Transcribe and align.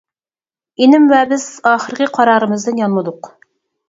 ئىنىم 0.85 1.03
ۋە 1.11 1.19
بىز 1.33 1.45
ئاخىرقى 1.71 2.07
قارارىمىزدىن 2.15 2.81
يانمىدۇق. 2.83 3.31